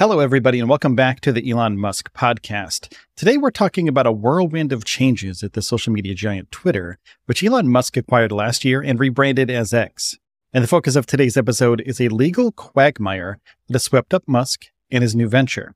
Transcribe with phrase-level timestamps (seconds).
[0.00, 2.90] Hello, everybody, and welcome back to the Elon Musk podcast.
[3.16, 7.44] Today, we're talking about a whirlwind of changes at the social media giant Twitter, which
[7.44, 10.16] Elon Musk acquired last year and rebranded as X.
[10.54, 14.68] And the focus of today's episode is a legal quagmire that has swept up Musk
[14.90, 15.74] and his new venture.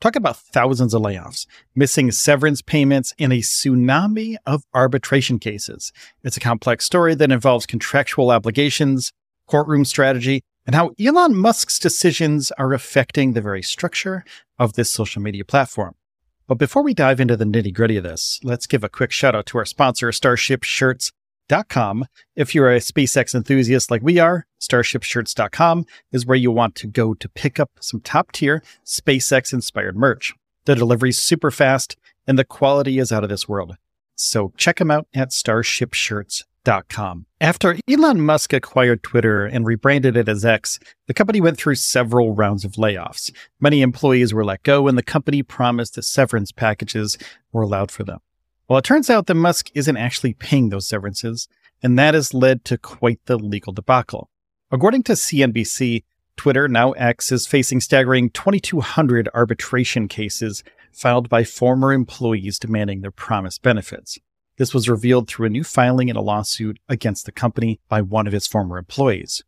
[0.00, 5.92] Talk about thousands of layoffs, missing severance payments, and a tsunami of arbitration cases.
[6.24, 9.12] It's a complex story that involves contractual obligations,
[9.46, 14.24] courtroom strategy, and how Elon Musk's decisions are affecting the very structure
[14.58, 15.94] of this social media platform.
[16.48, 19.34] But before we dive into the nitty gritty of this, let's give a quick shout
[19.34, 22.06] out to our sponsor, starshipshirts.com.
[22.34, 27.14] If you're a SpaceX enthusiast like we are, starshipshirts.com is where you want to go
[27.14, 30.34] to pick up some top tier SpaceX inspired merch.
[30.66, 33.76] The delivery's super fast and the quality is out of this world.
[34.16, 36.55] So check them out at starshipshirts.com.
[37.40, 42.34] After Elon Musk acquired Twitter and rebranded it as X, the company went through several
[42.34, 43.30] rounds of layoffs.
[43.60, 47.18] Many employees were let go, and the company promised that severance packages
[47.52, 48.18] were allowed for them.
[48.68, 51.46] Well, it turns out that Musk isn't actually paying those severances,
[51.84, 54.28] and that has led to quite the legal debacle.
[54.72, 56.02] According to CNBC,
[56.36, 63.12] Twitter, now X, is facing staggering 2,200 arbitration cases filed by former employees demanding their
[63.12, 64.18] promised benefits.
[64.58, 68.26] This was revealed through a new filing in a lawsuit against the company by one
[68.26, 69.44] of its former employees.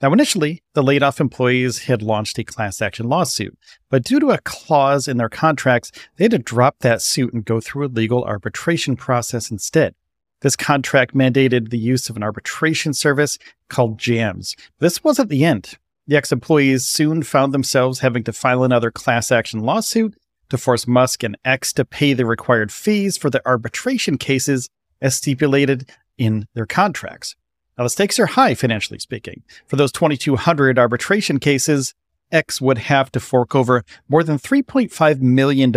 [0.00, 3.56] Now, initially, the laid off employees had launched a class action lawsuit,
[3.88, 7.44] but due to a clause in their contracts, they had to drop that suit and
[7.44, 9.94] go through a legal arbitration process instead.
[10.42, 13.38] This contract mandated the use of an arbitration service
[13.70, 14.56] called JAMS.
[14.78, 15.78] This wasn't the end.
[16.06, 20.14] The ex employees soon found themselves having to file another class action lawsuit
[20.50, 24.68] to force Musk and X to pay the required fees for the arbitration cases
[25.00, 27.36] as stipulated in their contracts.
[27.76, 29.42] Now, the stakes are high financially speaking.
[29.66, 31.94] For those 2,200 arbitration cases,
[32.30, 35.72] X would have to fork over more than $3.5 million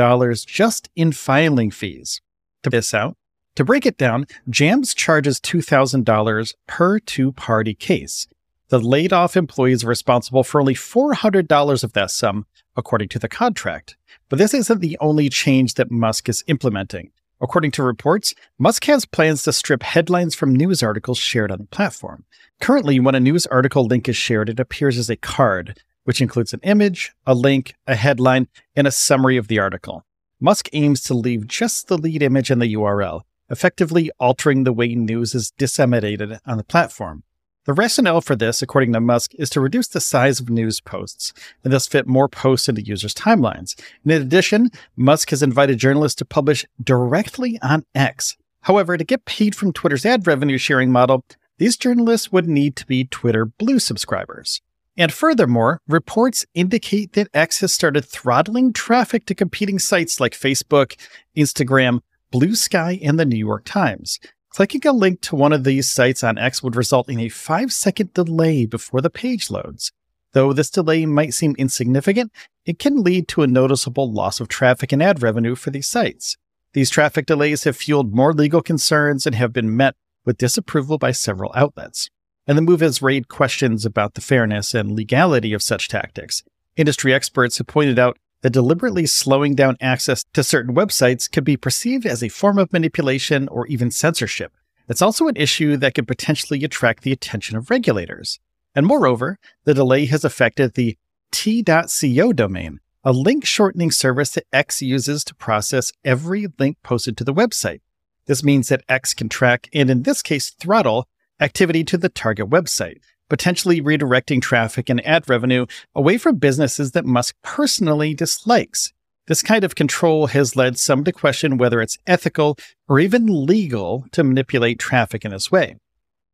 [0.45, 2.21] just in filing fees.
[2.63, 3.15] To this out,
[3.55, 8.27] to break it down, JAMS charges $2,000 per two party case.
[8.69, 12.45] The laid off employees are responsible for only $400 of that sum,
[12.77, 13.97] according to the contract.
[14.29, 17.11] But this isn't the only change that Musk is implementing.
[17.41, 21.65] According to reports, Musk has plans to strip headlines from news articles shared on the
[21.65, 22.25] platform.
[22.61, 26.53] Currently, when a news article link is shared, it appears as a card, which includes
[26.53, 30.03] an image, a link, a headline, and a summary of the article.
[30.39, 34.95] Musk aims to leave just the lead image and the URL, effectively altering the way
[34.95, 37.23] news is disseminated on the platform.
[37.67, 41.33] The rationale for this, according to Musk, is to reduce the size of news posts
[41.65, 43.77] and thus fit more posts into users' timelines.
[44.05, 48.37] In addition, Musk has invited journalists to publish directly on X.
[48.61, 51.25] However, to get paid from Twitter's ad revenue sharing model,
[51.57, 54.61] these journalists would need to be Twitter Blue subscribers.
[54.95, 60.95] And furthermore, reports indicate that X has started throttling traffic to competing sites like Facebook,
[61.35, 61.99] Instagram,
[62.31, 64.21] Bluesky, and the New York Times.
[64.49, 67.71] Clicking a link to one of these sites on X would result in a 5
[67.71, 69.91] second delay before the page loads.
[70.33, 72.31] Though this delay might seem insignificant,
[72.65, 76.37] it can lead to a noticeable loss of traffic and ad revenue for these sites.
[76.73, 81.11] These traffic delays have fueled more legal concerns and have been met with disapproval by
[81.11, 82.09] several outlets.
[82.45, 86.43] And the move has raised questions about the fairness and legality of such tactics.
[86.75, 91.57] Industry experts have pointed out that deliberately slowing down access to certain websites could be
[91.57, 94.53] perceived as a form of manipulation or even censorship.
[94.87, 98.39] It's also an issue that could potentially attract the attention of regulators.
[98.73, 100.97] And moreover, the delay has affected the
[101.33, 107.25] t.co domain, a link shortening service that X uses to process every link posted to
[107.25, 107.81] the website.
[108.27, 111.09] This means that X can track, and in this case, throttle,
[111.41, 115.65] activity to the target website, potentially redirecting traffic and ad revenue
[115.95, 118.93] away from businesses that Musk personally dislikes.
[119.27, 122.57] This kind of control has led some to question whether it's ethical
[122.87, 125.75] or even legal to manipulate traffic in this way.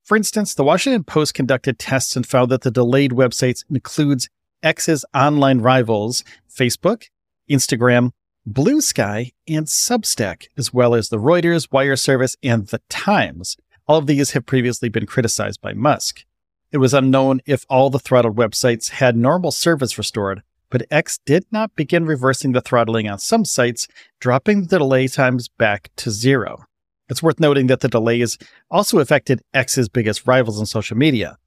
[0.04, 4.30] For instance, the Washington Post conducted tests and found that the delayed websites includes
[4.62, 7.06] X's online rivals, Facebook,
[7.50, 8.12] Instagram,
[8.48, 13.58] Bluesky, and Substack, as well as the Reuters, Wire Service, and The Times.
[13.88, 16.26] All of these have previously been criticized by Musk.
[16.74, 20.42] It was unknown if all the throttled websites had normal service restored,
[20.72, 23.88] but X did not begin reversing the throttling on some sites,
[24.20, 26.66] dropping the delay times back to zero.
[27.10, 28.40] It's worth noting that the delays
[28.72, 31.38] also affected X's biggest rivals in social media.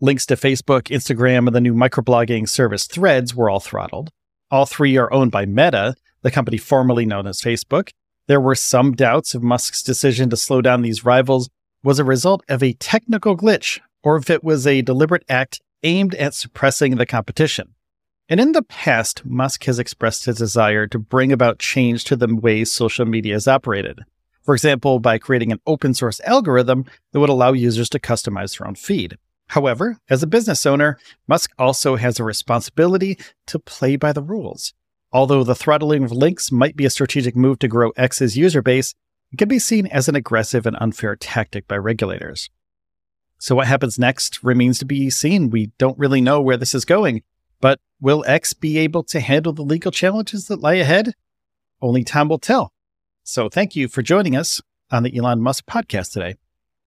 [0.00, 4.10] Links to Facebook, Instagram, and the new microblogging service Threads were all throttled.
[4.52, 7.90] All three are owned by Meta, the company formerly known as Facebook.
[8.28, 11.50] There were some doubts if Musk's decision to slow down these rivals
[11.82, 16.14] was a result of a technical glitch or if it was a deliberate act aimed
[16.14, 17.74] at suppressing the competition.
[18.28, 22.32] And in the past, Musk has expressed his desire to bring about change to the
[22.34, 24.00] way social media is operated.
[24.42, 28.68] For example, by creating an open source algorithm that would allow users to customize their
[28.68, 29.18] own feed.
[29.48, 30.96] However, as a business owner,
[31.26, 33.18] Musk also has a responsibility
[33.48, 34.72] to play by the rules.
[35.12, 38.94] Although the throttling of links might be a strategic move to grow X's user base,
[39.32, 42.48] it can be seen as an aggressive and unfair tactic by regulators.
[43.40, 45.48] So, what happens next remains to be seen.
[45.48, 47.22] We don't really know where this is going,
[47.60, 51.14] but will X be able to handle the legal challenges that lie ahead?
[51.80, 52.70] Only time will tell.
[53.24, 54.60] So, thank you for joining us
[54.90, 56.36] on the Elon Musk podcast today.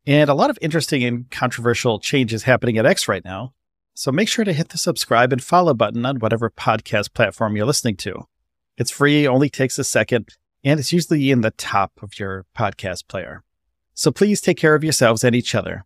[0.06, 3.54] And a lot of interesting and controversial changes happening at X right now.
[3.96, 7.66] So make sure to hit the subscribe and follow button on whatever podcast platform you're
[7.66, 8.28] listening to.
[8.78, 10.30] It's free, only takes a second,
[10.64, 13.44] and it's usually in the top of your podcast player.
[13.94, 15.86] So please take care of yourselves and each other,